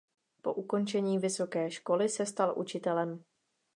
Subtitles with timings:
[0.41, 3.23] Po ukončení vysoké školy se stal učitelem.